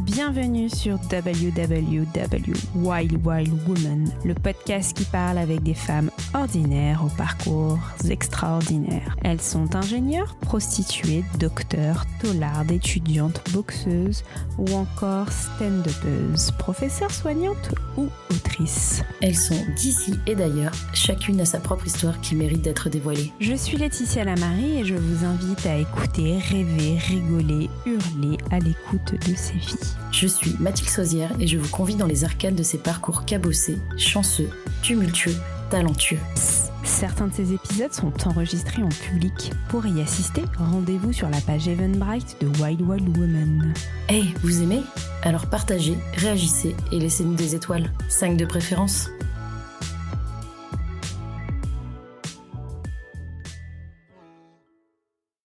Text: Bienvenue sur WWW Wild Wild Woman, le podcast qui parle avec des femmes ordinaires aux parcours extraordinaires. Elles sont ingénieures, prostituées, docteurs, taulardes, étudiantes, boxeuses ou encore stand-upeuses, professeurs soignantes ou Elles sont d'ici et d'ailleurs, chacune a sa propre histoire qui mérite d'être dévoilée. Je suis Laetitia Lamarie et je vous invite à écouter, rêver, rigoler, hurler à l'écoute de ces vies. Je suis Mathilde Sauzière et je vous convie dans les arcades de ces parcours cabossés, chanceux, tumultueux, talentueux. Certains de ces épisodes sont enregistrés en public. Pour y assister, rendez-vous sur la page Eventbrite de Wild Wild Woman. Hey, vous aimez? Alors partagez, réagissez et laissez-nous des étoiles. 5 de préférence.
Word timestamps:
Bienvenue 0.00 0.68
sur 0.68 0.94
WWW 1.10 2.54
Wild 2.76 3.26
Wild 3.26 3.68
Woman, 3.68 4.08
le 4.24 4.34
podcast 4.34 4.96
qui 4.96 5.04
parle 5.04 5.38
avec 5.38 5.64
des 5.64 5.74
femmes 5.74 6.12
ordinaires 6.34 7.02
aux 7.04 7.16
parcours 7.16 7.80
extraordinaires. 8.08 9.16
Elles 9.24 9.40
sont 9.40 9.74
ingénieures, 9.74 10.36
prostituées, 10.36 11.24
docteurs, 11.40 12.04
taulardes, 12.22 12.70
étudiantes, 12.70 13.42
boxeuses 13.52 14.22
ou 14.56 14.70
encore 14.72 15.32
stand-upeuses, 15.32 16.52
professeurs 16.52 17.10
soignantes 17.10 17.74
ou 17.96 18.06
Elles 19.20 19.36
sont 19.36 19.64
d'ici 19.76 20.18
et 20.26 20.34
d'ailleurs, 20.34 20.72
chacune 20.92 21.40
a 21.40 21.44
sa 21.44 21.58
propre 21.58 21.86
histoire 21.86 22.20
qui 22.20 22.34
mérite 22.34 22.62
d'être 22.62 22.88
dévoilée. 22.88 23.32
Je 23.40 23.54
suis 23.54 23.76
Laetitia 23.76 24.24
Lamarie 24.24 24.80
et 24.80 24.84
je 24.84 24.94
vous 24.94 25.24
invite 25.24 25.66
à 25.66 25.76
écouter, 25.76 26.38
rêver, 26.38 26.98
rigoler, 26.98 27.70
hurler 27.86 28.38
à 28.50 28.58
l'écoute 28.58 29.14
de 29.26 29.34
ces 29.34 29.54
vies. 29.54 29.76
Je 30.12 30.26
suis 30.26 30.54
Mathilde 30.58 30.90
Sauzière 30.90 31.32
et 31.38 31.46
je 31.46 31.58
vous 31.58 31.68
convie 31.68 31.96
dans 31.96 32.06
les 32.06 32.24
arcades 32.24 32.56
de 32.56 32.62
ces 32.62 32.78
parcours 32.78 33.24
cabossés, 33.24 33.78
chanceux, 33.96 34.50
tumultueux, 34.82 35.36
talentueux. 35.70 36.18
Certains 36.84 37.28
de 37.28 37.34
ces 37.34 37.52
épisodes 37.52 37.92
sont 37.92 38.12
enregistrés 38.26 38.82
en 38.82 38.88
public. 38.88 39.52
Pour 39.68 39.86
y 39.86 40.00
assister, 40.00 40.42
rendez-vous 40.58 41.12
sur 41.12 41.28
la 41.28 41.40
page 41.40 41.68
Eventbrite 41.68 42.36
de 42.40 42.46
Wild 42.60 42.80
Wild 42.80 43.16
Woman. 43.16 43.72
Hey, 44.08 44.34
vous 44.42 44.62
aimez? 44.62 44.82
Alors 45.22 45.46
partagez, 45.46 45.98
réagissez 46.14 46.76
et 46.92 46.98
laissez-nous 46.98 47.34
des 47.34 47.54
étoiles. 47.54 47.90
5 48.08 48.36
de 48.36 48.44
préférence. 48.44 49.10